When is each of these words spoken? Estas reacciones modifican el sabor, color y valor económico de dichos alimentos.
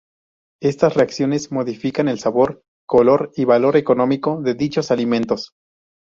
Estas 0.63 0.95
reacciones 0.95 1.51
modifican 1.51 2.07
el 2.07 2.17
sabor, 2.17 2.63
color 2.87 3.29
y 3.35 3.45
valor 3.45 3.77
económico 3.77 4.41
de 4.41 4.55
dichos 4.55 4.89
alimentos. 4.89 5.53